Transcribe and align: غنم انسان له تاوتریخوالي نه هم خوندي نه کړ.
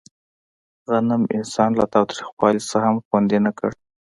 غنم 0.89 1.21
انسان 1.37 1.69
له 1.79 1.85
تاوتریخوالي 1.93 2.61
نه 2.71 2.77
هم 2.85 2.95
خوندي 3.05 3.39
نه 3.45 3.51
کړ. 3.57 3.71